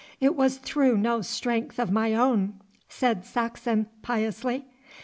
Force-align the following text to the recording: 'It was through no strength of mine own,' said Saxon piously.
'It 0.19 0.35
was 0.35 0.57
through 0.57 0.97
no 0.97 1.21
strength 1.21 1.77
of 1.77 1.91
mine 1.91 2.15
own,' 2.15 2.59
said 2.89 3.23
Saxon 3.23 3.85
piously. 4.01 4.65